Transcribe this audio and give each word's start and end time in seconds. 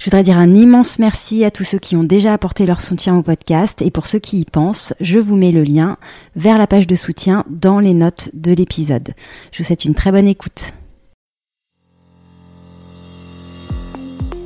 Je 0.00 0.06
voudrais 0.06 0.22
dire 0.22 0.38
un 0.38 0.54
immense 0.54 0.98
merci 0.98 1.44
à 1.44 1.50
tous 1.50 1.62
ceux 1.62 1.78
qui 1.78 1.94
ont 1.94 2.04
déjà 2.04 2.32
apporté 2.32 2.64
leur 2.64 2.80
soutien 2.80 3.18
au 3.18 3.22
podcast 3.22 3.82
et 3.82 3.90
pour 3.90 4.06
ceux 4.06 4.18
qui 4.18 4.40
y 4.40 4.44
pensent, 4.46 4.94
je 4.98 5.18
vous 5.18 5.36
mets 5.36 5.52
le 5.52 5.62
lien 5.62 5.98
vers 6.36 6.56
la 6.56 6.66
page 6.66 6.86
de 6.86 6.96
soutien 6.96 7.44
dans 7.50 7.80
les 7.80 7.92
notes 7.92 8.30
de 8.32 8.52
l'épisode. 8.52 9.10
Je 9.52 9.58
vous 9.58 9.64
souhaite 9.64 9.84
une 9.84 9.94
très 9.94 10.10
bonne 10.10 10.26
écoute. 10.26 10.72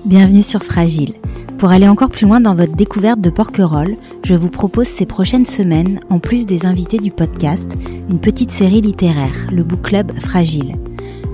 Bienvenue 0.04 0.42
sur 0.42 0.64
Fragile. 0.64 1.14
Pour 1.56 1.70
aller 1.70 1.86
encore 1.86 2.10
plus 2.10 2.26
loin 2.26 2.40
dans 2.40 2.56
votre 2.56 2.74
découverte 2.74 3.20
de 3.20 3.30
Porquerolles, 3.30 3.96
je 4.24 4.34
vous 4.34 4.50
propose 4.50 4.88
ces 4.88 5.06
prochaines 5.06 5.46
semaines, 5.46 6.00
en 6.10 6.18
plus 6.18 6.46
des 6.46 6.66
invités 6.66 6.98
du 6.98 7.12
podcast, 7.12 7.76
une 8.10 8.18
petite 8.18 8.50
série 8.50 8.80
littéraire, 8.80 9.50
le 9.52 9.62
Book 9.62 9.82
Club 9.82 10.18
Fragile. 10.18 10.74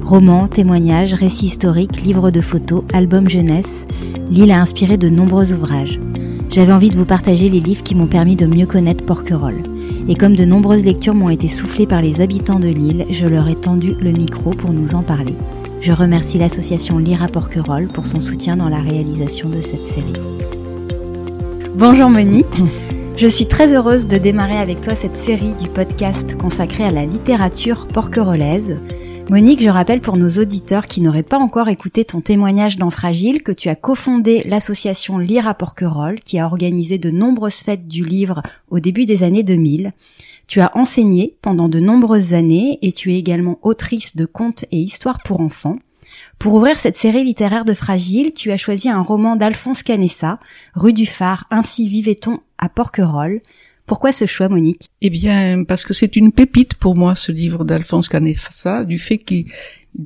Romans, 0.04 0.48
témoignages, 0.48 1.14
récits 1.14 1.46
historiques, 1.46 2.02
livres 2.02 2.30
de 2.30 2.40
photos, 2.40 2.82
albums 2.92 3.28
jeunesse, 3.28 3.86
l'île 4.30 4.50
a 4.50 4.60
inspiré 4.60 4.96
de 4.96 5.08
nombreux 5.08 5.52
ouvrages. 5.52 6.00
J'avais 6.48 6.72
envie 6.72 6.90
de 6.90 6.96
vous 6.96 7.04
partager 7.04 7.48
les 7.48 7.60
livres 7.60 7.82
qui 7.82 7.94
m'ont 7.94 8.06
permis 8.06 8.34
de 8.34 8.46
mieux 8.46 8.66
connaître 8.66 9.04
Porquerolles. 9.04 9.62
Et 10.08 10.14
comme 10.14 10.34
de 10.34 10.44
nombreuses 10.44 10.84
lectures 10.84 11.14
m'ont 11.14 11.28
été 11.28 11.46
soufflées 11.46 11.86
par 11.86 12.02
les 12.02 12.20
habitants 12.20 12.58
de 12.58 12.68
l'île, 12.68 13.06
je 13.10 13.26
leur 13.26 13.48
ai 13.48 13.54
tendu 13.54 13.94
le 14.00 14.10
micro 14.10 14.50
pour 14.50 14.72
nous 14.72 14.94
en 14.94 15.02
parler. 15.02 15.34
Je 15.80 15.92
remercie 15.92 16.38
l'association 16.38 16.98
Lire 16.98 17.22
à 17.22 17.28
Porquerolles 17.28 17.88
pour 17.88 18.06
son 18.06 18.20
soutien 18.20 18.56
dans 18.56 18.68
la 18.68 18.80
réalisation 18.80 19.48
de 19.48 19.60
cette 19.60 19.84
série. 19.84 20.12
Bonjour 21.76 22.10
Monique. 22.10 22.62
Je 23.16 23.26
suis 23.26 23.46
très 23.46 23.72
heureuse 23.72 24.06
de 24.06 24.18
démarrer 24.18 24.58
avec 24.58 24.80
toi 24.80 24.94
cette 24.94 25.16
série 25.16 25.54
du 25.54 25.68
podcast 25.68 26.36
consacré 26.36 26.84
à 26.84 26.90
la 26.90 27.06
littérature 27.06 27.86
porquerolaise. 27.86 28.78
Monique, 29.30 29.62
je 29.62 29.68
rappelle 29.68 30.00
pour 30.00 30.16
nos 30.16 30.28
auditeurs 30.40 30.86
qui 30.86 31.00
n'auraient 31.00 31.22
pas 31.22 31.38
encore 31.38 31.68
écouté 31.68 32.04
ton 32.04 32.20
témoignage 32.20 32.78
dans 32.78 32.90
Fragile 32.90 33.44
que 33.44 33.52
tu 33.52 33.68
as 33.68 33.76
cofondé 33.76 34.42
l'association 34.44 35.18
Lire 35.18 35.46
à 35.46 35.54
Porquerolles 35.54 36.18
qui 36.18 36.40
a 36.40 36.46
organisé 36.46 36.98
de 36.98 37.12
nombreuses 37.12 37.62
fêtes 37.62 37.86
du 37.86 38.04
livre 38.04 38.42
au 38.70 38.80
début 38.80 39.06
des 39.06 39.22
années 39.22 39.44
2000. 39.44 39.92
Tu 40.48 40.60
as 40.60 40.76
enseigné 40.76 41.36
pendant 41.42 41.68
de 41.68 41.78
nombreuses 41.78 42.32
années 42.32 42.80
et 42.82 42.90
tu 42.90 43.12
es 43.12 43.18
également 43.20 43.60
autrice 43.62 44.16
de 44.16 44.26
contes 44.26 44.64
et 44.72 44.78
histoires 44.78 45.22
pour 45.22 45.40
enfants. 45.40 45.78
Pour 46.40 46.54
ouvrir 46.54 46.80
cette 46.80 46.96
série 46.96 47.22
littéraire 47.22 47.64
de 47.64 47.72
Fragile, 47.74 48.32
tu 48.32 48.50
as 48.50 48.56
choisi 48.56 48.88
un 48.88 49.00
roman 49.00 49.36
d'Alphonse 49.36 49.84
Canessa, 49.84 50.40
Rue 50.74 50.92
du 50.92 51.06
Phare, 51.06 51.46
Ainsi 51.52 51.86
vivait-on 51.86 52.40
à 52.58 52.68
Porquerolles, 52.68 53.42
pourquoi 53.90 54.12
ce 54.12 54.24
choix, 54.24 54.48
Monique? 54.48 54.88
Eh 55.00 55.10
bien, 55.10 55.64
parce 55.64 55.84
que 55.84 55.94
c'est 55.94 56.14
une 56.14 56.30
pépite 56.30 56.74
pour 56.74 56.94
moi, 56.94 57.16
ce 57.16 57.32
livre 57.32 57.64
d'Alphonse 57.64 58.08
Canessa, 58.08 58.84
du 58.84 58.98
fait 58.98 59.18
qu'il 59.18 59.46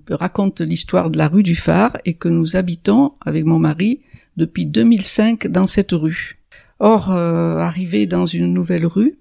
raconte 0.09 0.63
l'histoire 0.63 1.11
de 1.11 1.19
la 1.19 1.29
rue 1.29 1.43
du 1.43 1.55
Phare 1.55 1.99
et 2.07 2.15
que 2.15 2.29
nous 2.29 2.57
habitons, 2.57 3.13
avec 3.27 3.45
mon 3.45 3.59
mari, 3.59 4.01
depuis 4.39 4.65
2005 4.65 5.49
dans 5.49 5.67
cette 5.67 5.93
rue. 5.93 6.39
Or, 6.79 7.13
euh, 7.13 7.59
arriver 7.59 8.07
dans 8.07 8.25
une 8.25 8.55
nouvelle 8.55 8.87
rue, 8.87 9.19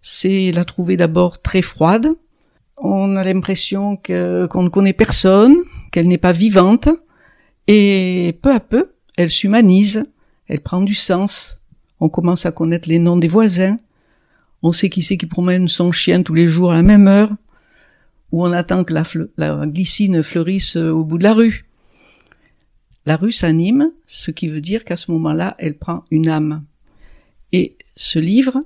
c'est 0.00 0.52
la 0.52 0.64
trouver 0.64 0.96
d'abord 0.96 1.42
très 1.42 1.60
froide. 1.60 2.08
On 2.78 3.14
a 3.14 3.22
l'impression 3.22 3.96
qu'on 3.96 4.62
ne 4.62 4.70
connaît 4.70 4.94
personne, 4.94 5.58
qu'elle 5.92 6.08
n'est 6.08 6.16
pas 6.16 6.32
vivante, 6.32 6.88
et 7.66 8.38
peu 8.40 8.54
à 8.54 8.60
peu, 8.60 8.92
elle 9.18 9.28
s'humanise, 9.28 10.02
elle 10.46 10.60
prend 10.60 10.80
du 10.80 10.94
sens. 10.94 11.60
On 12.00 12.08
commence 12.08 12.46
à 12.46 12.52
connaître 12.52 12.88
les 12.88 13.00
noms 13.00 13.18
des 13.18 13.28
voisins, 13.28 13.76
on 14.62 14.72
sait 14.72 14.88
qui 14.88 15.02
c'est 15.02 15.16
qui 15.16 15.26
promène 15.26 15.68
son 15.68 15.92
chien 15.92 16.22
tous 16.22 16.34
les 16.34 16.46
jours 16.46 16.72
à 16.72 16.76
la 16.76 16.82
même 16.82 17.08
heure, 17.08 17.30
ou 18.32 18.44
on 18.44 18.52
attend 18.52 18.84
que 18.84 18.92
la, 18.92 19.04
la 19.36 19.66
glycine 19.66 20.22
fleurisse 20.22 20.76
euh, 20.76 20.90
au 20.90 21.04
bout 21.04 21.18
de 21.18 21.24
la 21.24 21.32
rue. 21.32 21.64
La 23.06 23.16
rue 23.16 23.32
s'anime, 23.32 23.90
ce 24.06 24.30
qui 24.30 24.48
veut 24.48 24.60
dire 24.60 24.84
qu'à 24.84 24.96
ce 24.96 25.10
moment-là, 25.12 25.54
elle 25.58 25.78
prend 25.78 26.04
une 26.10 26.28
âme. 26.28 26.64
Et 27.52 27.76
ce 27.96 28.18
livre, 28.18 28.62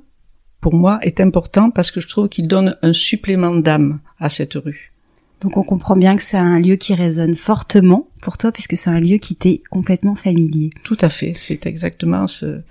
pour 0.61 0.75
moi, 0.75 0.99
est 1.03 1.21
important 1.21 1.71
parce 1.71 1.91
que 1.93 2.01
je 2.01 2.09
trouve 2.09 2.29
qu'il 2.29 2.49
donne 2.49 2.77
un 2.83 2.93
supplément 2.93 3.55
d'âme 3.55 4.01
à 4.19 4.31
cette 4.31 4.55
rue. 4.55 4.93
Donc 5.41 5.57
on 5.57 5.65
comprend 5.65 5.97
bien 5.97 6.17
que 6.17 6.23
c'est 6.23 6.37
un 6.37 6.61
lieu 6.61 6.77
qui 6.77 6.95
résonne 6.95 7.35
fortement 7.35 8.09
pour 8.21 8.39
toi 8.39 8.53
puisque 8.53 8.77
c'est 8.77 8.91
un 8.91 9.01
lieu 9.01 9.19
qui 9.19 9.35
t'est 9.35 9.61
complètement 9.71 10.15
familier. 10.15 10.71
Tout 10.85 10.99
à 11.01 11.09
fait, 11.09 11.33
c'est 11.35 11.67
exactement 11.67 12.29
ce, 12.29 12.63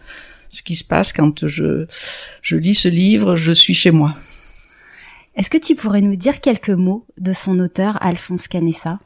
ce 0.52 0.62
qui 0.62 0.76
se 0.76 0.84
passe 0.84 1.14
quand 1.14 1.48
je, 1.48 1.86
je 2.42 2.58
lis 2.58 2.76
ce 2.76 2.90
livre, 2.90 3.36
je 3.38 3.54
suis 3.54 3.74
chez 3.74 3.92
moi. 3.92 4.14
Est-ce 5.36 5.50
que 5.50 5.58
tu 5.58 5.76
pourrais 5.76 6.02
nous 6.02 6.18
dire 6.18 6.42
quelques 6.42 6.70
mots 6.70 7.06
de 7.18 7.32
son 7.32 7.58
auteur, 7.60 7.98
Alphonse 8.04 8.50
Canessa? 8.50 9.00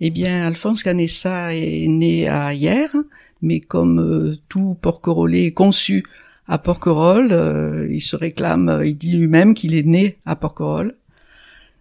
Eh 0.00 0.10
bien, 0.10 0.46
Alphonse 0.46 0.82
Canessa 0.82 1.54
est 1.54 1.86
né 1.88 2.28
à 2.28 2.52
Hier, 2.52 2.94
mais 3.40 3.60
comme 3.60 3.98
euh, 3.98 4.36
tout 4.50 4.76
porquerolais 4.80 5.52
conçu 5.52 6.04
à 6.46 6.58
Porquerolles, 6.58 7.32
euh, 7.32 7.88
il 7.90 8.02
se 8.02 8.14
réclame, 8.14 8.82
il 8.84 8.96
dit 8.96 9.12
lui-même 9.12 9.54
qu'il 9.54 9.74
est 9.74 9.86
né 9.86 10.18
à 10.26 10.36
Porquerolles 10.36 10.94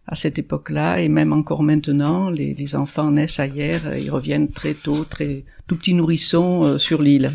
à 0.08 0.16
cette 0.16 0.40
époque-là, 0.40 1.02
et 1.02 1.10
même 1.10 1.34
encore 1.34 1.64
maintenant, 1.64 2.30
les, 2.30 2.54
les 2.54 2.76
enfants 2.76 3.12
naissent 3.12 3.40
à 3.40 3.48
Hier, 3.48 3.98
ils 3.98 4.10
reviennent 4.10 4.50
très 4.50 4.76
tôt, 4.76 5.04
très 5.04 5.44
tout 5.68 5.76
petits 5.76 5.96
nourrissons 5.96 6.64
euh, 6.64 6.78
sur 6.78 7.02
l'île. 7.02 7.32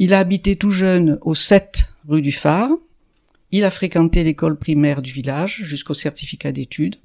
Il 0.00 0.12
a 0.12 0.18
habité 0.18 0.56
tout 0.56 0.70
jeune 0.70 1.18
au 1.20 1.36
7 1.36 1.84
rue 2.08 2.20
du 2.20 2.32
Phare. 2.32 2.70
Il 3.52 3.62
a 3.62 3.70
fréquenté 3.70 4.24
l'école 4.24 4.58
primaire 4.58 5.02
du 5.02 5.12
village 5.12 5.62
jusqu'au 5.64 5.94
certificat 5.94 6.50
d'études, 6.50 6.96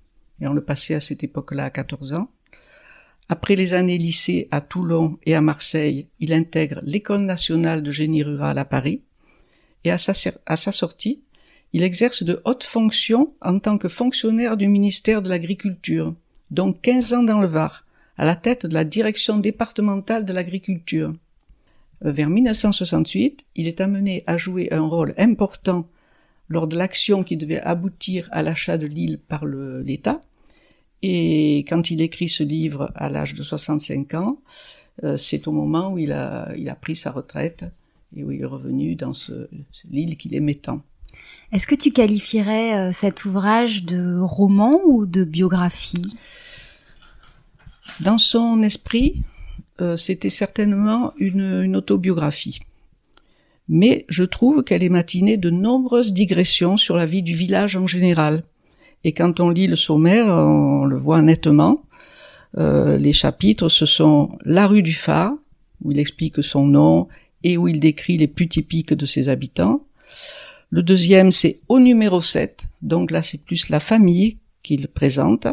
et 0.42 0.48
on 0.48 0.54
le 0.54 0.64
passait 0.64 0.96
à 0.96 1.00
cette 1.00 1.24
époque-là 1.24 1.66
à 1.66 1.70
14 1.70 2.14
ans. 2.14 2.32
Après 3.30 3.56
les 3.56 3.76
années 3.76 4.00
lycée 4.00 4.48
à 4.50 4.60
Toulon 4.60 5.20
et 5.28 5.36
à 5.36 5.42
Marseille, 5.42 6.08
il 6.20 6.34
intègre 6.34 6.80
l'école 6.82 7.22
nationale 7.22 7.84
de 7.84 7.92
génie 7.92 8.24
rural 8.24 8.58
à 8.58 8.66
Paris, 8.66 9.04
et 9.84 9.92
à 9.92 10.00
sa, 10.00 10.14
à 10.48 10.56
sa 10.56 10.72
sortie, 10.72 11.22
il 11.74 11.84
exerce 11.84 12.24
de 12.24 12.42
hautes 12.44 12.64
fonctions 12.64 13.36
en 13.42 13.60
tant 13.60 13.78
que 13.78 13.88
fonctionnaire 13.88 14.58
du 14.58 14.68
ministère 14.68 15.22
de 15.22 15.30
l'Agriculture, 15.30 16.16
donc 16.50 16.82
15 16.82 17.14
ans 17.14 17.24
dans 17.24 17.40
le 17.40 17.46
Var, 17.46 17.86
à 18.18 18.26
la 18.26 18.36
tête 18.36 18.66
de 18.66 18.74
la 18.74 18.84
direction 18.84 19.38
départementale 19.38 20.26
de 20.26 20.34
l'agriculture. 20.34 21.14
Euh, 22.06 22.12
vers 22.12 22.30
1968, 22.30 23.46
il 23.56 23.68
est 23.68 23.82
amené 23.82 24.24
à 24.28 24.38
jouer 24.38 24.70
un 24.72 24.82
rôle 24.82 25.14
important 25.18 25.88
lors 26.48 26.68
de 26.68 26.76
l'action 26.76 27.24
qui 27.24 27.38
devait 27.38 27.62
aboutir 27.62 28.28
à 28.32 28.42
l'achat 28.42 28.78
de 28.78 28.88
l'île 28.88 29.20
par 29.20 29.46
l'État. 29.46 30.22
Et 31.02 31.60
quand 31.60 31.92
il 31.92 32.02
écrit 32.02 32.28
ce 32.28 32.44
livre 32.44 32.92
à 32.96 33.10
l'âge 33.10 33.36
de 33.36 33.44
65 33.44 34.14
ans, 34.16 34.40
euh, 35.04 35.18
c'est 35.18 35.48
au 35.48 35.52
moment 35.52 35.94
où 35.94 35.98
il 35.98 36.12
a, 36.12 36.52
il 36.58 36.70
a 36.70 36.76
pris 36.76 36.96
sa 36.96 37.12
retraite 37.12 37.66
et 38.16 38.24
où 38.24 38.32
il 38.32 38.42
est 38.42 38.46
revenu 38.46 38.96
dans 38.96 39.14
ce, 39.14 39.48
l'île 39.90 40.18
qu'il 40.18 40.36
aimait 40.36 40.56
tant. 40.56 40.82
Est-ce 41.52 41.68
que 41.68 41.76
tu 41.76 41.92
qualifierais 41.92 42.78
euh, 42.78 42.92
cet 42.92 43.26
ouvrage 43.26 43.84
de 43.84 44.20
roman 44.20 44.80
ou 44.86 45.06
de 45.06 45.24
biographie? 45.24 46.16
Dans 48.02 48.18
son 48.18 48.62
esprit, 48.62 49.24
euh, 49.82 49.96
c'était 49.96 50.30
certainement 50.30 51.14
une, 51.18 51.76
autobiographie. 51.76 52.60
Mais 53.68 54.06
je 54.10 54.24
trouve 54.24 54.64
qu'elle 54.64 54.84
est 54.84 54.90
matinée 54.90 55.38
de 55.38 55.50
nombreuses 55.50 56.12
digressions 56.12 56.76
sur 56.76 56.98
la 56.98 57.06
vie 57.06 57.22
du 57.22 57.34
village 57.34 57.76
en 57.76 57.88
général. 57.88 58.44
Et 59.04 59.14
quand 59.14 59.40
on 59.40 59.50
lit 59.50 59.68
le 59.68 59.76
sommaire, 59.76 60.28
on 60.28 60.86
le 60.86 60.98
voit 60.98 61.22
nettement. 61.22 61.84
Euh, 62.58 62.98
les 62.98 63.14
chapitres, 63.14 63.70
ce 63.70 63.86
sont 63.86 64.38
La 64.44 64.68
rue 64.68 64.82
du 64.82 64.94
phare, 64.94 65.34
où 65.84 65.92
il 65.92 66.00
explique 66.00 66.44
son 66.44 66.66
nom 66.66 67.08
et 67.44 67.58
où 67.58 67.68
il 67.68 67.80
décrit 67.80 68.18
les 68.18 68.28
plus 68.28 68.48
typiques 68.48 68.94
de 68.94 69.06
ses 69.06 69.30
habitants. 69.30 69.86
Le 70.72 70.84
deuxième, 70.84 71.32
c'est 71.32 71.60
au 71.68 71.80
numéro 71.80 72.22
7, 72.22 72.66
donc 72.82 73.12
là 73.12 73.24
c'est 73.24 73.42
plus 73.42 73.70
la 73.70 73.80
famille 73.80 74.38
qu'il 74.62 74.88
présente. 74.88 75.48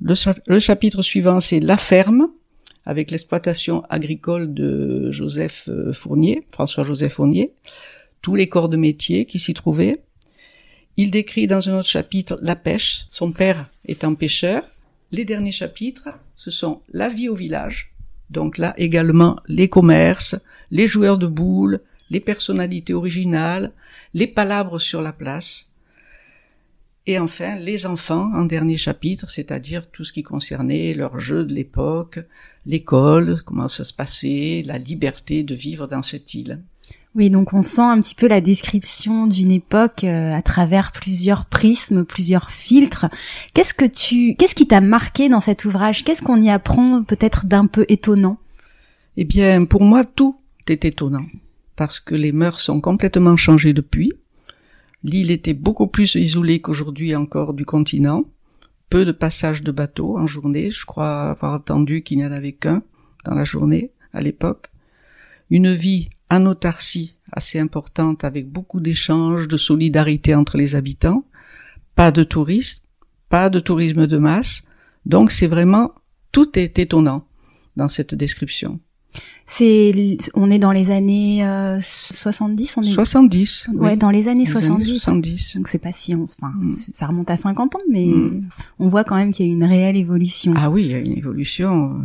le 0.00 0.58
chapitre 0.58 1.02
suivant, 1.02 1.40
c'est 1.40 1.60
La 1.60 1.76
ferme, 1.76 2.28
avec 2.84 3.10
l'exploitation 3.10 3.82
agricole 3.88 4.52
de 4.52 5.10
Joseph 5.10 5.68
euh, 5.68 5.92
Fournier, 5.92 6.42
François-Joseph 6.50 7.14
Fournier, 7.14 7.52
tous 8.20 8.34
les 8.34 8.48
corps 8.48 8.68
de 8.68 8.76
métier 8.76 9.24
qui 9.24 9.38
s'y 9.38 9.54
trouvaient. 9.54 10.02
Il 10.96 11.10
décrit 11.10 11.46
dans 11.46 11.68
un 11.68 11.78
autre 11.78 11.88
chapitre 11.88 12.38
la 12.42 12.56
pêche, 12.56 13.06
son 13.08 13.32
père 13.32 13.70
étant 13.86 14.14
pêcheur. 14.14 14.62
Les 15.10 15.24
derniers 15.24 15.52
chapitres, 15.52 16.08
ce 16.34 16.50
sont 16.50 16.82
la 16.92 17.08
vie 17.08 17.28
au 17.28 17.34
village, 17.34 17.92
Donc 18.30 18.58
là 18.58 18.74
également 18.78 19.36
les 19.46 19.68
commerces, 19.68 20.36
les 20.70 20.86
joueurs 20.86 21.18
de 21.18 21.26
boules, 21.26 21.80
les 22.10 22.20
personnalités 22.20 22.94
originales, 22.94 23.72
les 24.14 24.26
palabres 24.26 24.80
sur 24.80 25.02
la 25.02 25.12
place. 25.12 25.71
Et 27.06 27.18
enfin, 27.18 27.56
les 27.56 27.86
enfants 27.86 28.30
en 28.32 28.44
dernier 28.44 28.76
chapitre, 28.76 29.30
c'est-à-dire 29.30 29.90
tout 29.90 30.04
ce 30.04 30.12
qui 30.12 30.22
concernait 30.22 30.94
leurs 30.94 31.18
jeux 31.18 31.44
de 31.44 31.52
l'époque, 31.52 32.20
l'école, 32.64 33.42
comment 33.44 33.68
ça 33.68 33.82
se 33.84 33.92
passait, 33.92 34.62
la 34.64 34.78
liberté 34.78 35.42
de 35.42 35.54
vivre 35.54 35.88
dans 35.88 36.02
cette 36.02 36.34
île. 36.34 36.62
Oui, 37.14 37.28
donc 37.28 37.52
on 37.52 37.60
sent 37.60 37.82
un 37.82 38.00
petit 38.00 38.14
peu 38.14 38.26
la 38.26 38.40
description 38.40 39.26
d'une 39.26 39.50
époque 39.50 40.04
euh, 40.04 40.32
à 40.32 40.40
travers 40.40 40.92
plusieurs 40.92 41.44
prismes, 41.44 42.04
plusieurs 42.04 42.50
filtres. 42.50 43.06
Qu'est-ce 43.52 43.74
que 43.74 43.84
tu, 43.84 44.34
qu'est-ce 44.36 44.54
qui 44.54 44.66
t'a 44.66 44.80
marqué 44.80 45.28
dans 45.28 45.40
cet 45.40 45.66
ouvrage? 45.66 46.04
Qu'est-ce 46.04 46.22
qu'on 46.22 46.40
y 46.40 46.48
apprend 46.48 47.02
peut-être 47.02 47.46
d'un 47.46 47.66
peu 47.66 47.84
étonnant? 47.88 48.38
Eh 49.18 49.24
bien, 49.24 49.66
pour 49.66 49.82
moi, 49.82 50.04
tout 50.04 50.36
est 50.68 50.84
étonnant 50.86 51.26
parce 51.76 52.00
que 52.00 52.14
les 52.14 52.32
mœurs 52.32 52.60
sont 52.60 52.80
complètement 52.80 53.36
changées 53.36 53.72
depuis. 53.72 54.12
L'île 55.04 55.30
était 55.30 55.54
beaucoup 55.54 55.88
plus 55.88 56.14
isolée 56.14 56.60
qu'aujourd'hui 56.60 57.14
encore 57.16 57.54
du 57.54 57.64
continent. 57.64 58.24
Peu 58.88 59.04
de 59.04 59.12
passages 59.12 59.62
de 59.62 59.72
bateaux 59.72 60.18
en 60.18 60.26
journée. 60.26 60.70
Je 60.70 60.84
crois 60.84 61.30
avoir 61.30 61.54
entendu 61.54 62.02
qu'il 62.02 62.18
n'y 62.18 62.26
en 62.26 62.32
avait 62.32 62.52
qu'un 62.52 62.82
dans 63.24 63.34
la 63.34 63.44
journée 63.44 63.90
à 64.12 64.20
l'époque. 64.20 64.70
Une 65.50 65.72
vie 65.72 66.10
en 66.30 66.46
autarcie 66.46 67.16
assez 67.32 67.58
importante 67.58 68.24
avec 68.24 68.48
beaucoup 68.48 68.80
d'échanges, 68.80 69.48
de 69.48 69.56
solidarité 69.56 70.34
entre 70.34 70.56
les 70.56 70.74
habitants, 70.74 71.24
pas 71.94 72.10
de 72.10 72.24
touristes, 72.24 72.84
pas 73.28 73.50
de 73.50 73.60
tourisme 73.60 74.06
de 74.06 74.18
masse, 74.18 74.64
donc 75.06 75.30
c'est 75.30 75.46
vraiment 75.46 75.92
tout 76.30 76.58
est 76.58 76.78
étonnant 76.78 77.26
dans 77.76 77.88
cette 77.88 78.14
description. 78.14 78.80
C'est, 79.44 80.16
on 80.34 80.50
est 80.50 80.58
dans 80.58 80.72
les 80.72 80.90
années 80.90 81.44
70, 81.80 82.76
on 82.78 82.82
est 82.82 82.92
70. 82.92 83.68
Ouais, 83.74 83.96
dans 83.96 84.10
les 84.10 84.28
années 84.28 84.46
70. 84.46 84.98
70. 85.00 85.56
Donc 85.56 85.68
c'est 85.68 85.78
pas 85.78 85.92
si 85.92 86.14
on, 86.14 86.22
enfin, 86.22 86.52
mm. 86.56 86.72
ça 86.72 87.06
remonte 87.06 87.30
à 87.30 87.36
50 87.36 87.76
ans, 87.76 87.80
mais 87.90 88.06
mm. 88.06 88.48
on 88.78 88.88
voit 88.88 89.04
quand 89.04 89.16
même 89.16 89.32
qu'il 89.32 89.46
y 89.46 89.50
a 89.50 89.52
une 89.52 89.64
réelle 89.64 89.96
évolution. 89.96 90.54
Ah 90.56 90.70
oui, 90.70 90.84
il 90.84 90.90
y 90.92 90.94
a 90.94 90.98
une 90.98 91.18
évolution 91.18 92.00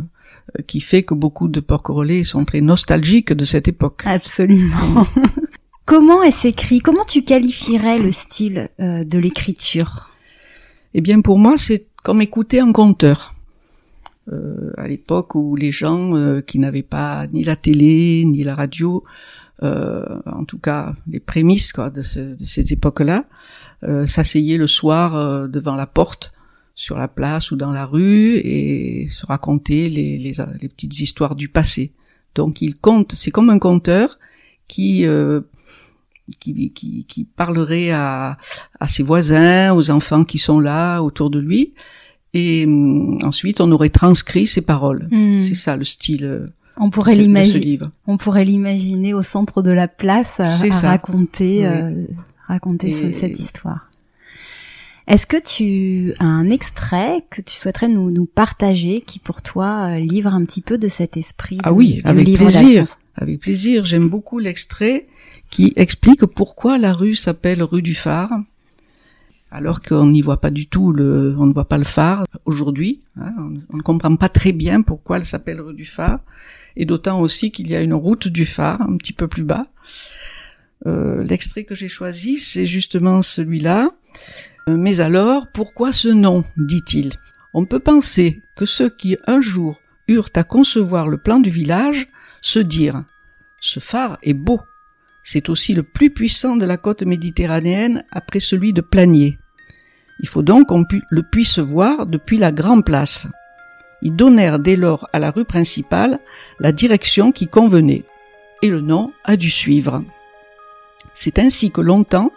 euh, 0.58 0.62
qui 0.66 0.80
fait 0.80 1.04
que 1.04 1.14
beaucoup 1.14 1.48
de 1.48 1.60
porc-relais 1.60 2.24
sont 2.24 2.44
très 2.44 2.60
nostalgiques 2.60 3.32
de 3.32 3.44
cette 3.44 3.68
époque. 3.68 4.02
Absolument. 4.04 5.06
Comment 5.88 6.22
est 6.22 6.32
s'écrit? 6.32 6.80
Comment 6.80 7.04
tu 7.04 7.22
qualifierais 7.22 7.98
le 7.98 8.10
style 8.10 8.68
euh, 8.78 9.04
de 9.04 9.18
l'écriture? 9.18 10.10
Eh 10.92 11.00
bien, 11.00 11.22
pour 11.22 11.38
moi, 11.38 11.56
c'est 11.56 11.86
comme 12.02 12.20
écouter 12.20 12.60
un 12.60 12.72
conteur. 12.72 13.34
Euh, 14.30 14.72
à 14.76 14.86
l'époque 14.88 15.34
où 15.34 15.56
les 15.56 15.72
gens 15.72 16.14
euh, 16.14 16.42
qui 16.42 16.58
n'avaient 16.58 16.82
pas 16.82 17.26
ni 17.32 17.44
la 17.44 17.56
télé 17.56 18.24
ni 18.26 18.44
la 18.44 18.54
radio, 18.54 19.02
euh, 19.62 20.04
en 20.26 20.44
tout 20.44 20.58
cas 20.58 20.94
les 21.06 21.20
prémices 21.20 21.72
quoi, 21.72 21.88
de, 21.88 22.02
ces 22.02 22.72
époques-là, 22.72 23.24
s'asseyaient 24.06 24.56
le 24.56 24.66
soir 24.66 25.48
devant 25.48 25.76
la 25.76 25.86
porte 25.86 26.32
sur 26.74 26.98
la 26.98 27.06
place 27.06 27.52
ou 27.52 27.56
dans 27.56 27.70
la 27.70 27.86
rue 27.86 28.36
et 28.38 29.08
se 29.08 29.24
racontaient 29.24 29.88
les, 29.88 30.18
les, 30.18 30.32
les 30.60 30.68
petites 30.68 31.00
histoires 31.00 31.36
du 31.36 31.48
passé. 31.48 31.92
Donc 32.34 32.60
il 32.60 32.76
compte, 32.76 33.14
c'est 33.14 33.30
comme 33.30 33.50
un 33.50 33.60
conteur 33.60 34.18
qui 34.66 35.06
qui, 36.40 36.72
qui, 36.72 37.04
qui, 37.04 37.24
parlerait 37.24 37.90
à, 37.90 38.36
à 38.80 38.88
ses 38.88 39.04
voisins, 39.04 39.72
aux 39.72 39.90
enfants 39.90 40.24
qui 40.24 40.38
sont 40.38 40.60
là 40.60 41.00
autour 41.00 41.30
de 41.30 41.38
lui, 41.38 41.72
et 42.34 42.64
hum, 42.66 43.18
ensuite 43.24 43.60
on 43.60 43.70
aurait 43.72 43.88
transcrit 43.90 44.46
ces 44.46 44.62
paroles. 44.62 45.08
Hmm. 45.10 45.38
C'est 45.38 45.54
ça 45.54 45.76
le 45.76 45.84
style. 45.84 46.24
Euh, 46.24 46.46
on 46.76 46.90
pourrait 46.90 47.16
l'imaginer. 47.16 47.78
On 48.06 48.16
pourrait 48.16 48.44
l'imaginer 48.44 49.14
au 49.14 49.22
centre 49.22 49.62
de 49.62 49.70
la 49.70 49.88
place 49.88 50.40
à, 50.40 50.46
raconter, 50.80 51.66
euh, 51.66 52.06
raconter 52.46 53.12
cette 53.12 53.38
histoire. 53.38 53.88
Est-ce 55.08 55.26
que 55.26 55.42
tu 55.42 56.12
as 56.18 56.26
un 56.26 56.50
extrait 56.50 57.24
que 57.30 57.40
tu 57.40 57.56
souhaiterais 57.56 57.88
nous, 57.88 58.10
nous 58.10 58.26
partager 58.26 59.00
qui 59.00 59.18
pour 59.18 59.40
toi 59.40 59.88
euh, 59.88 59.98
livre 59.98 60.32
un 60.34 60.44
petit 60.44 60.60
peu 60.60 60.76
de 60.76 60.86
cet 60.86 61.16
esprit 61.16 61.58
Ah 61.62 61.72
oui, 61.72 62.02
avec 62.04 62.30
plaisir. 62.34 62.84
Avec 63.16 63.40
plaisir. 63.40 63.84
J'aime 63.84 64.08
beaucoup 64.08 64.38
l'extrait 64.38 65.06
qui 65.50 65.72
explique 65.76 66.26
pourquoi 66.26 66.76
la 66.76 66.92
rue 66.92 67.14
s'appelle 67.14 67.62
rue 67.62 67.80
du 67.80 67.94
phare 67.94 68.30
alors 69.50 69.80
qu'on 69.80 70.06
n'y 70.06 70.22
voit 70.22 70.40
pas 70.40 70.50
du 70.50 70.66
tout 70.66 70.92
le, 70.92 71.34
on 71.38 71.46
ne 71.46 71.52
voit 71.52 71.68
pas 71.68 71.78
le 71.78 71.84
phare 71.84 72.24
aujourd'hui. 72.44 73.00
Hein, 73.20 73.32
on, 73.70 73.76
ne 73.76 73.82
comprend 73.82 74.14
pas 74.16 74.28
très 74.28 74.52
bien 74.52 74.82
pourquoi 74.82 75.16
elle 75.16 75.24
s'appelle 75.24 75.60
rue 75.60 75.74
du 75.74 75.86
phare, 75.86 76.20
et 76.76 76.84
d'autant 76.84 77.20
aussi 77.20 77.50
qu'il 77.50 77.68
y 77.68 77.74
a 77.74 77.80
une 77.80 77.94
route 77.94 78.28
du 78.28 78.46
phare 78.46 78.82
un 78.82 78.96
petit 78.96 79.12
peu 79.12 79.28
plus 79.28 79.44
bas. 79.44 79.66
Euh, 80.86 81.24
l'extrait 81.24 81.64
que 81.64 81.74
j'ai 81.74 81.88
choisi, 81.88 82.38
c'est 82.38 82.66
justement 82.66 83.22
celui-là. 83.22 83.90
Euh, 84.68 84.76
mais 84.76 85.00
alors, 85.00 85.46
pourquoi 85.52 85.92
ce 85.92 86.08
nom 86.08 86.44
dit-il? 86.56 87.10
On 87.54 87.64
peut 87.64 87.80
penser 87.80 88.42
que 88.56 88.66
ceux 88.66 88.90
qui 88.90 89.16
un 89.26 89.40
jour 89.40 89.80
eurent 90.06 90.30
à 90.36 90.44
concevoir 90.44 91.08
le 91.08 91.18
plan 91.18 91.40
du 91.40 91.50
village 91.50 92.08
se 92.40 92.58
dirent 92.58 93.04
ce 93.60 93.80
phare 93.80 94.18
est 94.22 94.34
beau, 94.34 94.60
c'est 95.30 95.50
aussi 95.50 95.74
le 95.74 95.82
plus 95.82 96.08
puissant 96.08 96.56
de 96.56 96.64
la 96.64 96.78
côte 96.78 97.02
méditerranéenne 97.02 98.02
après 98.10 98.40
celui 98.40 98.72
de 98.72 98.80
Planier. 98.80 99.38
Il 100.20 100.26
faut 100.26 100.40
donc 100.40 100.68
qu'on 100.68 100.86
le 101.10 101.22
puisse 101.22 101.58
voir 101.58 102.06
depuis 102.06 102.38
la 102.38 102.50
grande 102.50 102.82
place. 102.82 103.28
Ils 104.00 104.16
donnèrent 104.16 104.58
dès 104.58 104.76
lors 104.76 105.06
à 105.12 105.18
la 105.18 105.30
rue 105.30 105.44
principale 105.44 106.18
la 106.60 106.72
direction 106.72 107.30
qui 107.30 107.46
convenait, 107.46 108.04
et 108.62 108.70
le 108.70 108.80
nom 108.80 109.12
a 109.22 109.36
dû 109.36 109.50
suivre. 109.50 110.02
C'est 111.12 111.38
ainsi 111.38 111.70
que 111.70 111.82
longtemps 111.82 112.32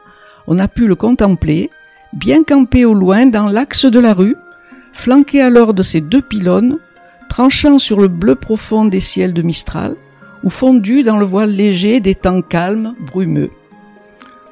on 0.46 0.60
a 0.60 0.68
pu 0.68 0.86
le 0.86 0.96
contempler, 0.96 1.70
bien 2.12 2.44
campé 2.44 2.84
au 2.84 2.94
loin 2.94 3.26
dans 3.26 3.48
l'axe 3.48 3.86
de 3.86 4.00
la 4.02 4.14
rue, 4.14 4.36
flanqué 4.92 5.42
alors 5.42 5.74
de 5.74 5.82
ses 5.82 6.02
deux 6.02 6.22
pylônes, 6.22 6.78
tranchant 7.30 7.80
sur 7.80 8.02
le 8.02 8.10
bleu 8.10 8.36
profond 8.36 8.84
des 8.84 9.00
ciels 9.00 9.34
de 9.34 9.44
Mistral, 9.44 9.96
ou 10.44 10.50
fondu 10.50 11.04
dans 11.04 11.18
le 11.18 11.26
voile 11.26 11.52
léger 11.52 12.00
des 12.00 12.16
temps 12.16 12.42
calmes, 12.42 12.96
brumeux. 13.00 13.52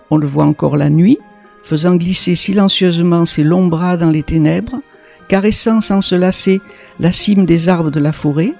On 0.09 0.17
le 0.17 0.27
voit 0.27 0.45
encore 0.45 0.77
la 0.77 0.89
nuit, 0.89 1.19
faisant 1.63 1.95
glisser 1.95 2.35
silencieusement 2.35 3.25
ses 3.25 3.43
longs 3.43 3.67
bras 3.67 3.97
dans 3.97 4.09
les 4.09 4.23
ténèbres, 4.23 4.81
caressant 5.27 5.81
sans 5.81 6.01
se 6.01 6.15
lasser 6.15 6.61
la 6.99 7.11
cime 7.11 7.45
des 7.45 7.69
arbres 7.69 7.91
de 7.91 7.99
la 7.99 8.11
forêt, 8.11 8.53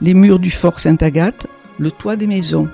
les 0.00 0.14
murs 0.14 0.38
du 0.38 0.50
fort 0.50 0.80
Sainte-Agathe, 0.80 1.46
le 1.78 1.90
toit 1.90 2.16
des 2.16 2.26
maisons. 2.26 2.68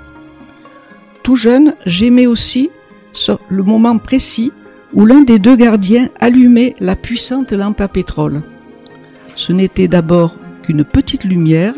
Tout 1.22 1.36
jeune, 1.36 1.74
j'aimais 1.86 2.26
aussi 2.26 2.70
le 3.48 3.62
moment 3.62 3.98
précis 3.98 4.52
où 4.92 5.04
l'un 5.04 5.22
des 5.22 5.38
deux 5.38 5.56
gardiens 5.56 6.08
allumait 6.18 6.74
la 6.80 6.96
puissante 6.96 7.52
lampe 7.52 7.80
à 7.80 7.88
pétrole. 7.88 8.42
Ce 9.34 9.52
n'était 9.52 9.88
d'abord 9.88 10.36
qu'une 10.62 10.84
petite 10.84 11.24
lumière 11.24 11.74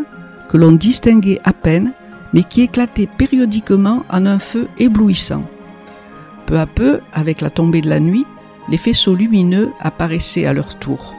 que 0.48 0.56
l'on 0.56 0.72
distinguait 0.72 1.40
à 1.44 1.52
peine 1.52 1.92
mais 2.32 2.44
qui 2.44 2.62
éclatait 2.62 3.06
périodiquement 3.06 4.04
en 4.08 4.26
un 4.26 4.38
feu 4.38 4.68
éblouissant. 4.78 5.48
Peu 6.46 6.58
à 6.58 6.66
peu, 6.66 7.00
avec 7.12 7.40
la 7.40 7.50
tombée 7.50 7.80
de 7.80 7.88
la 7.88 8.00
nuit, 8.00 8.26
les 8.68 8.78
faisceaux 8.78 9.14
lumineux 9.14 9.70
apparaissaient 9.80 10.46
à 10.46 10.52
leur 10.52 10.78
tour. 10.78 11.14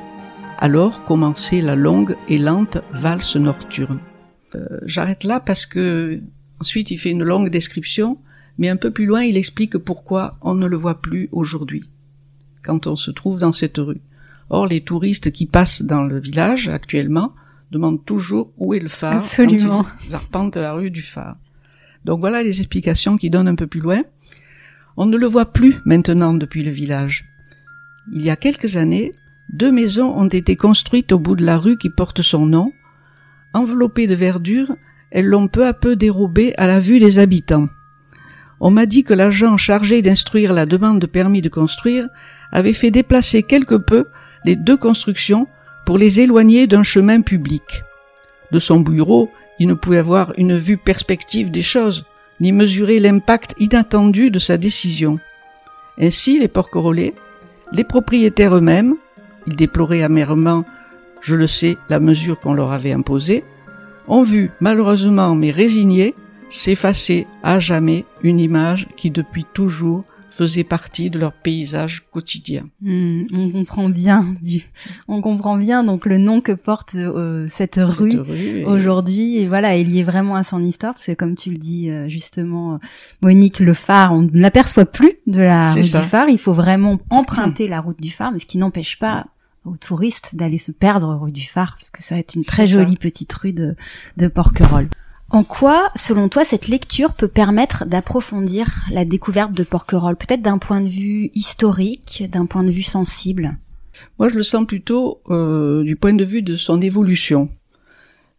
Alors 0.58 1.04
commençait 1.04 1.62
la 1.62 1.76
longue 1.76 2.16
et 2.30 2.38
lente 2.38 2.78
valse 2.94 3.36
nocturne. 3.36 4.00
Euh, 4.56 4.80
j'arrête 4.86 5.24
là 5.24 5.40
parce 5.40 5.66
que 5.66 6.22
ensuite 6.60 6.92
il 6.92 6.98
fait 6.98 7.12
une 7.12 7.24
longue 7.24 7.50
description, 7.50 8.18
mais 8.58 8.70
un 8.70 8.76
peu 8.76 8.92
plus 8.92 9.06
loin 9.06 9.24
il 9.24 9.38
explique 9.38 9.78
pourquoi 9.78 10.38
on 10.42 10.54
ne 10.54 10.68
le 10.68 10.78
voit 10.78 11.02
plus 11.02 11.30
aujourd'hui, 11.32 11.90
quand 12.62 12.88
on 12.88 12.96
se 12.96 13.12
trouve 13.12 13.40
dans 13.40 13.52
cette 13.52 13.78
rue. 13.78 14.02
Or 14.50 14.68
les 14.68 14.82
touristes 14.82 15.32
qui 15.32 15.46
passent 15.46 15.82
dans 15.82 16.04
le 16.04 16.20
village 16.20 16.70
actuellement 16.70 17.34
demande 17.74 18.06
toujours 18.06 18.54
où 18.58 18.74
est 18.74 18.80
le 18.80 18.88
phare 18.88 19.18
Absolument. 19.18 19.84
quand 19.84 19.90
ils 20.08 20.16
arpentent 20.16 20.58
la 20.58 20.74
rue 20.74 20.92
du 20.92 21.02
phare. 21.02 21.38
Donc 22.06 22.20
voilà 22.20 22.44
les 22.44 22.60
explications 22.60 23.18
qui 23.18 23.30
donnent 23.30 23.48
un 23.48 23.56
peu 23.56 23.68
plus 23.68 23.80
loin. 23.80 24.04
On 24.96 25.06
ne 25.06 25.18
le 25.18 25.26
voit 25.26 25.52
plus 25.52 25.76
maintenant 25.86 26.34
depuis 26.34 26.64
le 26.64 26.72
village. 26.72 27.26
Il 28.14 28.22
y 28.22 28.30
a 28.30 28.36
quelques 28.36 28.78
années, 28.78 29.12
deux 29.52 29.72
maisons 29.72 30.16
ont 30.16 30.28
été 30.28 30.56
construites 30.56 31.12
au 31.12 31.20
bout 31.20 31.36
de 31.36 31.46
la 31.46 31.58
rue 31.58 31.78
qui 31.78 31.90
porte 31.90 32.22
son 32.22 32.46
nom. 32.46 32.72
Enveloppées 33.54 34.08
de 34.08 34.16
verdure, 34.16 34.76
elles 35.12 35.26
l'ont 35.26 35.48
peu 35.48 35.66
à 35.66 35.74
peu 35.74 35.96
dérobée 35.96 36.54
à 36.58 36.68
la 36.68 36.80
vue 36.80 37.00
des 37.00 37.18
habitants. 37.20 37.70
On 38.60 38.70
m'a 38.72 38.86
dit 38.86 39.04
que 39.04 39.14
l'agent 39.14 39.58
chargé 39.58 40.02
d'instruire 40.02 40.54
la 40.54 40.66
demande 40.66 41.00
de 41.00 41.08
permis 41.08 41.42
de 41.42 41.50
construire 41.50 42.08
avait 42.52 42.74
fait 42.74 42.92
déplacer 42.92 43.44
quelque 43.44 43.76
peu 43.76 44.06
les 44.46 44.56
deux 44.56 44.78
constructions 44.78 45.48
pour 45.86 45.98
les 45.98 46.20
éloigner 46.20 46.68
d'un 46.68 46.84
chemin 46.84 47.22
public. 47.22 47.84
De 48.52 48.60
son 48.60 48.80
bureau, 48.80 49.30
il 49.60 49.68
ne 49.68 49.74
pouvait 49.74 49.98
avoir 49.98 50.34
une 50.38 50.58
vue 50.58 50.78
perspective 50.78 51.52
des 51.52 51.62
choses, 51.62 52.06
ni 52.40 52.52
mesurer 52.52 53.00
l'impact 53.00 53.56
inattendu 53.60 54.32
de 54.32 54.40
sa 54.40 54.58
décision. 54.58 55.20
Ainsi, 56.00 56.40
les 56.40 56.48
porquerolais, 56.48 57.14
les 57.72 57.84
propriétaires 57.84 58.56
eux-mêmes, 58.56 58.96
ils 59.48 59.56
déploraient 59.56 60.04
amèrement, 60.04 60.66
je 61.22 61.36
le 61.36 61.48
sais, 61.48 61.78
la 61.90 62.00
mesure 62.00 62.40
qu'on 62.40 62.54
leur 62.54 62.72
avait 62.72 62.94
imposée, 62.94 63.44
ont 64.08 64.24
vu, 64.24 64.52
malheureusement 64.60 65.36
mais 65.36 65.52
résignés, 65.52 66.16
s'effacer 66.50 67.28
à 67.42 67.60
jamais 67.60 68.06
une 68.22 68.40
image 68.40 68.88
qui 68.96 69.10
depuis 69.10 69.46
toujours 69.54 70.04
faisait 70.34 70.64
partie 70.64 71.10
de 71.10 71.20
leur 71.20 71.34
paysage 71.34 72.06
quotidien. 72.12 72.66
Hmm, 72.82 73.24
on 73.34 73.52
comprend 73.52 73.90
bien, 73.90 74.34
du, 74.42 74.64
on 75.08 75.22
comprend 75.22 75.58
bien 75.58 75.84
donc 75.84 76.06
le 76.06 76.18
nom 76.18 76.42
que 76.42 76.52
porte 76.52 76.96
euh, 76.96 77.48
cette, 77.50 77.80
rue, 77.82 78.20
aujourd'hui 78.66 79.38
et 79.38 79.48
voilà, 79.48 79.78
il 79.78 79.92
y 79.92 80.00
est 80.00 80.04
vraiment 80.04 80.36
à 80.36 80.44
son 80.44 80.64
histoire 80.64 80.94
parce 80.94 81.06
que 81.06 81.12
comme 81.12 81.36
tu 81.36 81.52
le 81.52 81.58
dis 81.58 81.90
euh, 81.90 82.10
justement, 82.10 82.80
Monique, 83.22 83.60
le 83.60 83.74
phare, 83.74 84.14
on 84.14 84.24
ne 84.24 84.40
l'aperçoit 84.40 84.86
plus 84.86 85.14
de 85.28 85.40
la 85.40 85.74
route 85.74 85.82
du 85.82 85.90
phare. 85.90 86.30
Il 86.30 86.40
faut 86.40 86.54
vraiment 86.54 87.00
emprunter 87.10 87.68
la 87.68 87.80
route 87.80 88.02
du 88.02 88.10
phare, 88.10 88.32
mais 88.32 88.40
ce 88.40 88.46
qui 88.46 88.58
n'empêche 88.58 88.98
pas 88.98 89.28
aux 89.66 89.78
touristes 89.78 90.36
d'aller 90.36 90.58
se 90.58 90.72
perdre 90.72 91.16
rue 91.16 91.32
du 91.32 91.48
phare 91.48 91.78
parce 91.80 91.92
que 91.92 92.04
ça 92.04 92.16
va 92.16 92.20
être 92.20 92.36
une 92.36 92.44
très 92.44 92.66
jolie 92.66 92.98
petite 92.98 93.32
rue 93.34 93.54
de, 93.54 93.76
de 94.18 94.28
Porquerolles. 94.28 94.90
En 95.34 95.44
quoi, 95.44 95.90
selon 95.96 96.30
toi, 96.30 96.46
cette 96.46 96.68
lecture 96.68 97.16
peut 97.16 97.28
permettre 97.28 97.86
d'approfondir 97.88 98.86
la 98.92 99.04
découverte 99.04 99.52
de 99.52 99.64
Porquerolles, 99.64 100.16
peut-être 100.16 100.44
d'un 100.44 100.60
point 100.60 100.80
de 100.80 100.88
vue 100.88 101.32
historique, 101.34 102.24
d'un 102.32 102.46
point 102.46 102.64
de 102.64 102.70
vue 102.70 102.84
sensible? 102.84 103.58
Moi, 104.20 104.30
je 104.30 104.36
le 104.36 104.44
sens 104.44 104.68
plutôt 104.68 105.22
euh, 105.32 105.82
du 105.82 105.96
point 105.96 106.14
de 106.14 106.24
vue 106.24 106.44
de 106.44 106.56
son 106.56 106.82
évolution. 106.82 107.50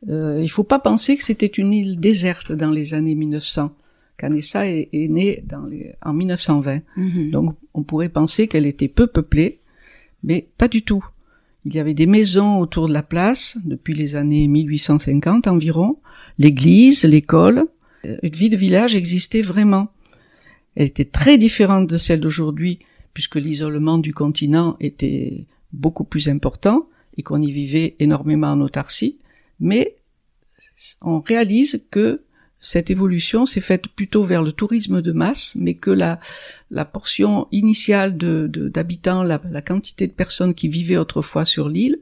Euh, 0.09 0.39
il 0.41 0.49
faut 0.49 0.63
pas 0.63 0.79
penser 0.79 1.17
que 1.17 1.25
c'était 1.25 1.47
une 1.47 1.73
île 1.73 1.99
déserte 1.99 2.53
dans 2.53 2.71
les 2.71 2.95
années 2.95 3.17
1900. 3.17 3.73
Canessa 4.17 4.69
est, 4.69 4.89
est 4.93 5.09
née 5.09 5.43
dans 5.45 5.67
les, 5.67 5.97
en 6.01 6.13
1920. 6.13 6.79
Mhm. 6.97 7.31
Donc, 7.33 7.57
on 7.75 7.83
pourrait 7.83 8.09
penser 8.09 8.47
qu'elle 8.47 8.67
était 8.67 8.87
peu 8.87 9.09
peuplée, 9.09 9.59
mais 10.23 10.47
pas 10.59 10.69
du 10.69 10.83
tout. 10.83 11.05
Il 11.65 11.75
y 11.75 11.81
avait 11.81 11.95
des 11.95 12.07
maisons 12.07 12.61
autour 12.61 12.87
de 12.87 12.93
la 12.93 13.03
place 13.03 13.59
depuis 13.65 13.95
les 13.95 14.15
années 14.15 14.47
1850 14.47 15.49
environ, 15.49 15.97
l'église, 16.39 17.05
l'école. 17.05 17.67
Euh, 18.05 18.17
une 18.23 18.35
vie 18.35 18.51
de 18.51 18.57
village 18.57 18.97
existait 18.97 19.43
vraiment. 19.43 19.89
Elle 20.77 20.87
était 20.87 21.05
très 21.05 21.39
différente 21.39 21.87
de 21.87 21.97
celle 21.97 22.21
d'aujourd'hui, 22.21 22.81
puisque 23.13 23.37
l'isolement 23.37 23.99
du 23.99 24.13
continent 24.13 24.77
était 24.81 25.47
beaucoup 25.73 26.05
plus 26.05 26.29
important 26.29 26.89
et 27.17 27.23
qu'on 27.23 27.41
y 27.41 27.53
vivait 27.53 27.97
énormément 28.01 28.49
en 28.49 28.61
autarcie. 28.61 29.19
Mais 29.61 29.97
on 31.01 31.21
réalise 31.21 31.85
que 31.91 32.23
cette 32.61 32.91
évolution 32.91 33.47
s'est 33.47 33.61
faite 33.61 33.89
plutôt 33.89 34.25
vers 34.25 34.43
le 34.43 34.51
tourisme 34.51 35.03
de 35.03 35.13
masse, 35.13 35.55
mais 35.55 35.75
que 35.75 35.91
la, 35.91 36.19
la 36.71 36.85
portion 36.85 37.47
initiale 37.53 38.17
de, 38.17 38.49
d'habitants, 38.49 39.23
la, 39.23 39.41
la, 39.51 39.61
quantité 39.61 40.07
de 40.07 40.13
personnes 40.13 40.55
qui 40.55 40.69
vivaient 40.69 40.97
autrefois 40.97 41.45
sur 41.45 41.69
l'île, 41.69 41.99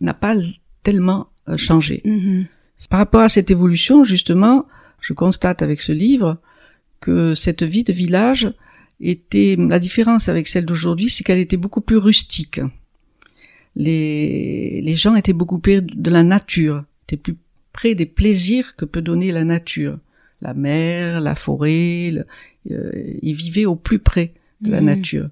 n'a 0.00 0.14
pas 0.14 0.34
tellement 0.82 1.28
euh, 1.48 1.56
changé. 1.56 2.02
Mm-hmm. 2.04 2.46
Par 2.90 2.98
rapport 2.98 3.22
à 3.22 3.28
cette 3.28 3.50
évolution, 3.50 4.04
justement, 4.04 4.66
je 5.00 5.12
constate 5.12 5.62
avec 5.62 5.80
ce 5.80 5.92
livre 5.92 6.38
que 7.00 7.34
cette 7.34 7.62
vie 7.62 7.84
de 7.84 7.92
village 7.92 8.52
était, 9.00 9.56
la 9.58 9.78
différence 9.78 10.28
avec 10.28 10.48
celle 10.48 10.64
d'aujourd'hui, 10.64 11.10
c'est 11.10 11.24
qu'elle 11.24 11.38
était 11.38 11.56
beaucoup 11.56 11.80
plus 11.80 11.96
rustique. 11.96 12.60
Les, 13.74 14.80
les 14.82 14.96
gens 14.96 15.14
étaient 15.16 15.32
beaucoup 15.32 15.58
plus 15.58 15.82
de 15.82 16.10
la 16.10 16.22
nature, 16.22 16.84
étaient 17.04 17.16
plus 17.16 17.36
près 17.72 17.94
des 17.94 18.06
plaisirs 18.06 18.74
que 18.76 18.84
peut 18.84 19.02
donner 19.02 19.32
la 19.32 19.44
nature. 19.44 19.98
La 20.42 20.54
mer, 20.54 21.20
la 21.20 21.34
forêt, 21.34 22.12
euh, 22.70 22.90
ils 23.22 23.34
vivaient 23.34 23.64
au 23.64 23.76
plus 23.76 23.98
près 23.98 24.34
de 24.60 24.70
la 24.70 24.80
mmh. 24.80 24.84
nature. 24.84 25.28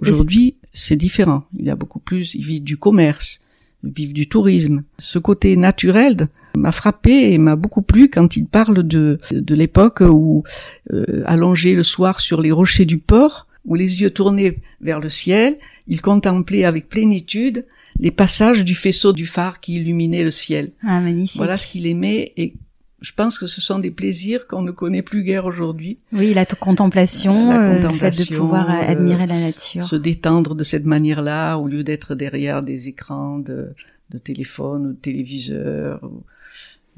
Aujourd'hui, 0.00 0.56
c'est 0.72 0.96
différent. 0.96 1.44
Il 1.58 1.66
y 1.66 1.70
a 1.70 1.76
beaucoup 1.76 1.98
plus, 1.98 2.34
ils 2.34 2.44
vivent 2.44 2.62
du 2.62 2.76
commerce, 2.76 3.40
ils 3.82 3.92
vivent 3.92 4.12
du 4.12 4.28
tourisme. 4.28 4.84
Ce 4.98 5.18
côté 5.18 5.56
naturel 5.56 6.28
m'a 6.58 6.72
frappé 6.72 7.32
et 7.32 7.38
m'a 7.38 7.56
beaucoup 7.56 7.82
plu 7.82 8.08
quand 8.08 8.36
il 8.36 8.46
parle 8.46 8.82
de, 8.82 9.18
de 9.30 9.54
l'époque 9.54 10.00
où, 10.00 10.44
euh, 10.92 11.22
allongé 11.26 11.74
le 11.74 11.82
soir 11.82 12.20
sur 12.20 12.40
les 12.40 12.52
rochers 12.52 12.84
du 12.84 12.98
port, 12.98 13.46
où 13.64 13.74
les 13.74 14.00
yeux 14.00 14.10
tournés 14.10 14.60
vers 14.80 15.00
le 15.00 15.08
ciel, 15.08 15.58
il 15.86 16.02
contemplait 16.02 16.64
avec 16.64 16.88
plénitude 16.88 17.66
les 17.98 18.10
passages 18.10 18.64
du 18.64 18.74
faisceau 18.74 19.12
du 19.12 19.26
phare 19.26 19.60
qui 19.60 19.74
illuminait 19.76 20.22
le 20.22 20.30
ciel. 20.30 20.70
Ah, 20.82 21.00
magnifique. 21.00 21.36
Voilà 21.36 21.56
ce 21.56 21.66
qu'il 21.66 21.86
aimait 21.86 22.32
et 22.36 22.54
je 23.00 23.12
pense 23.12 23.38
que 23.38 23.46
ce 23.46 23.60
sont 23.60 23.78
des 23.78 23.90
plaisirs 23.90 24.46
qu'on 24.46 24.62
ne 24.62 24.72
connaît 24.72 25.02
plus 25.02 25.22
guère 25.22 25.46
aujourd'hui. 25.46 25.98
Oui, 26.12 26.34
la 26.34 26.44
contemplation, 26.44 27.50
la 27.50 27.74
contemplation 27.74 27.88
euh, 27.88 28.10
le 28.10 28.12
fait 28.12 28.30
de 28.30 28.36
pouvoir 28.36 28.70
euh, 28.70 28.90
admirer 28.90 29.26
la 29.26 29.38
nature. 29.38 29.84
Se 29.84 29.96
détendre 29.96 30.54
de 30.54 30.64
cette 30.64 30.84
manière-là 30.84 31.56
au 31.56 31.68
lieu 31.68 31.84
d'être 31.84 32.14
derrière 32.14 32.62
des 32.62 32.88
écrans 32.88 33.38
de, 33.38 33.72
de 34.10 34.18
téléphone 34.18 34.86
ou 34.86 34.92
de 34.94 34.98
téléviseur. 34.98 36.00
Ou, 36.02 36.24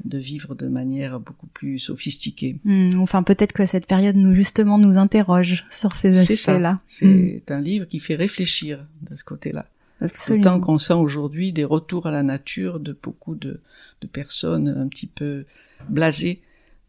de 0.05 0.17
vivre 0.17 0.55
de 0.55 0.67
manière 0.67 1.19
beaucoup 1.19 1.47
plus 1.47 1.79
sophistiquée. 1.79 2.57
Hmm, 2.63 2.99
enfin, 2.99 3.23
peut-être 3.23 3.53
que 3.53 3.65
cette 3.65 3.85
période 3.85 4.15
nous 4.15 4.33
justement 4.33 4.77
nous 4.77 4.97
interroge 4.97 5.65
sur 5.69 5.95
ces 5.95 6.17
aspects-là. 6.17 6.79
C'est 6.85 7.05
hmm. 7.05 7.53
un 7.53 7.61
livre 7.61 7.85
qui 7.85 7.99
fait 7.99 8.15
réfléchir 8.15 8.85
de 9.09 9.15
ce 9.15 9.23
côté-là. 9.23 9.65
Autant 10.29 10.59
qu'on 10.59 10.79
sent 10.79 10.93
aujourd'hui 10.93 11.51
des 11.51 11.63
retours 11.63 12.07
à 12.07 12.11
la 12.11 12.23
nature 12.23 12.79
de 12.79 12.97
beaucoup 12.99 13.35
de, 13.35 13.59
de 14.01 14.07
personnes 14.07 14.67
un 14.67 14.87
petit 14.87 15.05
peu 15.05 15.45
blasées 15.89 16.41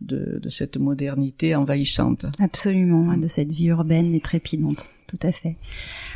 de, 0.03 0.39
de, 0.43 0.49
cette 0.49 0.77
modernité 0.77 1.55
envahissante. 1.55 2.27
Absolument, 2.39 3.17
de 3.17 3.27
cette 3.27 3.51
vie 3.51 3.67
urbaine 3.67 4.15
et 4.15 4.21
trépidante, 4.21 4.87
tout 5.07 5.19
à 5.23 5.33
fait. 5.33 5.57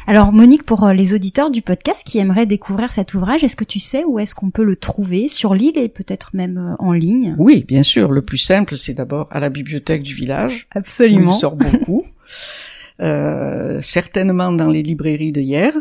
Alors 0.07 0.33
Monique, 0.33 0.63
pour 0.63 0.85
euh, 0.85 0.93
les 0.93 1.15
auditeurs 1.15 1.51
du 1.51 1.63
podcast 1.63 2.03
qui 2.07 2.19
aimeraient 2.19 2.47
découvrir 2.47 2.93
cet 2.93 3.15
ouvrage, 3.15 3.43
est-ce 3.43 3.57
que 3.57 3.65
tu 3.65 3.81
sais 3.81 4.05
où 4.05 4.19
est-ce 4.19 4.35
qu'on 4.35 4.51
peut 4.51 4.65
le 4.65 4.77
trouver? 4.77 5.29
Sur 5.29 5.55
l'île 5.55 5.79
et 5.79 5.89
peut-être 5.89 6.31
même 6.35 6.59
euh, 6.59 6.85
en 6.85 6.93
ligne? 6.93 7.35
Oui, 7.39 7.65
bien 7.67 7.83
sûr. 7.83 8.13
Le 8.13 8.23
plus 8.23 8.39
simple, 8.39 8.77
c'est 8.77 8.95
d'abord 8.95 9.29
à 9.31 9.41
la 9.41 9.49
bibliothèque 9.49 10.03
du 10.03 10.15
village. 10.15 10.69
Absolument. 10.71 11.33
Où 11.33 11.35
il 11.35 11.39
sort 11.39 11.57
beaucoup. 11.57 12.05
euh, 13.01 13.81
certainement 13.83 14.53
dans 14.53 14.71
les 14.71 14.83
librairies 14.83 15.33
de 15.33 15.41
hier, 15.41 15.73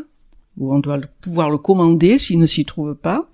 où 0.57 0.73
on 0.73 0.79
doit 0.79 0.99
pouvoir 1.21 1.49
le 1.49 1.57
commander 1.57 2.17
s'il 2.17 2.39
ne 2.39 2.45
s'y 2.45 2.65
trouve 2.65 2.95
pas. 2.95 3.27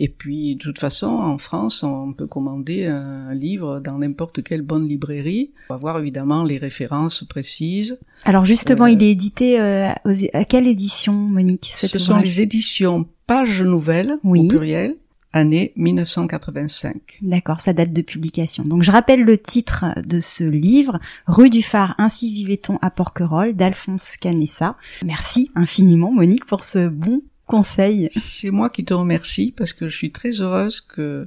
Et 0.00 0.08
puis, 0.08 0.54
de 0.54 0.60
toute 0.60 0.78
façon, 0.78 1.08
en 1.08 1.38
France, 1.38 1.82
on 1.82 2.12
peut 2.12 2.26
commander 2.26 2.86
un 2.86 3.34
livre 3.34 3.80
dans 3.80 3.98
n'importe 3.98 4.44
quelle 4.44 4.62
bonne 4.62 4.86
librairie. 4.88 5.50
On 5.68 5.74
va 5.74 5.80
voir 5.80 5.98
évidemment 5.98 6.44
les 6.44 6.58
références 6.58 7.24
précises. 7.24 7.98
Alors 8.24 8.44
justement, 8.44 8.84
euh, 8.84 8.90
il 8.90 9.02
est 9.02 9.10
édité 9.10 9.60
euh, 9.60 9.88
à 10.32 10.44
quelle 10.44 10.68
édition, 10.68 11.12
Monique 11.12 11.70
Ce 11.74 11.98
sont 11.98 12.18
les 12.18 12.40
éditions 12.40 13.06
Page 13.26 13.62
Nouvelle, 13.62 14.18
au 14.22 14.46
pluriel, 14.46 14.96
année 15.32 15.72
1985. 15.76 17.18
D'accord, 17.22 17.60
ça 17.60 17.72
date 17.72 17.92
de 17.92 18.02
publication. 18.02 18.64
Donc 18.64 18.82
je 18.82 18.90
rappelle 18.90 19.22
le 19.22 19.36
titre 19.36 19.84
de 20.04 20.20
ce 20.20 20.44
livre, 20.44 20.98
Rue 21.26 21.50
du 21.50 21.62
Phare, 21.62 21.94
ainsi 21.98 22.32
vivait-on 22.32 22.78
à 22.82 22.90
Porquerolles, 22.90 23.54
d'Alphonse 23.54 24.16
Canessa. 24.16 24.76
Merci 25.04 25.50
infiniment 25.54 26.12
Monique 26.12 26.46
pour 26.46 26.64
ce 26.64 26.88
bon 26.88 27.22
conseil 27.48 28.08
C'est 28.12 28.52
moi 28.52 28.70
qui 28.70 28.84
te 28.84 28.94
remercie 28.94 29.52
parce 29.56 29.72
que 29.72 29.88
je 29.88 29.96
suis 29.96 30.12
très 30.12 30.40
heureuse 30.40 30.80
que 30.80 31.26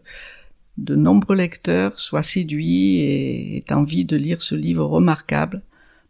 de 0.77 0.95
nombreux 0.95 1.35
lecteurs 1.35 1.99
soient 1.99 2.23
séduits 2.23 2.99
et 2.99 3.57
aient 3.57 3.73
envie 3.73 4.05
de 4.05 4.15
lire 4.15 4.41
ce 4.41 4.55
livre 4.55 4.85
remarquable 4.85 5.61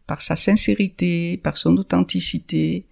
par 0.05 0.21
sa 0.21 0.35
sincérité, 0.35 1.39
par 1.41 1.57
son 1.57 1.77
authenticité, 1.77 2.85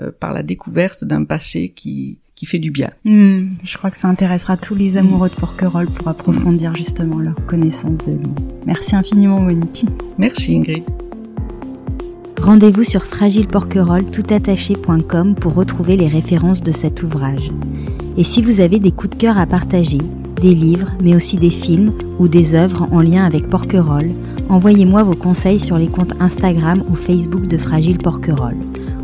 euh, 0.00 0.10
par 0.18 0.32
la 0.32 0.42
découverte 0.42 1.04
d'un 1.04 1.24
passé 1.24 1.70
qui, 1.74 2.18
qui 2.34 2.46
fait 2.46 2.58
du 2.58 2.70
bien. 2.70 2.90
Hmm, 3.04 3.54
je 3.62 3.76
crois 3.76 3.90
que 3.90 3.98
ça 3.98 4.08
intéressera 4.08 4.56
tous 4.56 4.74
les 4.74 4.96
amoureux 4.96 5.28
de 5.28 5.34
Porquerolles 5.34 5.90
pour 5.90 6.08
approfondir 6.08 6.74
justement 6.76 7.18
leur 7.18 7.36
connaissance 7.46 8.00
de 8.02 8.12
lui. 8.12 8.30
Merci 8.66 8.96
infiniment 8.96 9.40
Monique. 9.40 9.86
Merci 10.18 10.56
Ingrid. 10.56 10.84
Rendez-vous 12.44 12.84
sur 12.84 13.04
fragileporquerolle.toutattaché.com 13.06 15.34
pour 15.34 15.54
retrouver 15.54 15.96
les 15.96 16.08
références 16.08 16.60
de 16.60 16.72
cet 16.72 17.02
ouvrage. 17.02 17.50
Et 18.18 18.24
si 18.24 18.42
vous 18.42 18.60
avez 18.60 18.78
des 18.78 18.90
coups 18.90 19.16
de 19.16 19.22
cœur 19.22 19.38
à 19.38 19.46
partager, 19.46 20.02
des 20.42 20.54
livres, 20.54 20.90
mais 21.02 21.16
aussi 21.16 21.38
des 21.38 21.50
films 21.50 21.94
ou 22.18 22.28
des 22.28 22.54
œuvres 22.54 22.86
en 22.92 23.00
lien 23.00 23.24
avec 23.24 23.48
Porquerolles, 23.48 24.12
envoyez-moi 24.50 25.04
vos 25.04 25.16
conseils 25.16 25.58
sur 25.58 25.78
les 25.78 25.88
comptes 25.88 26.12
Instagram 26.20 26.84
ou 26.90 26.96
Facebook 26.96 27.46
de 27.46 27.56
Fragile 27.56 27.96
Porquerolles 27.96 28.60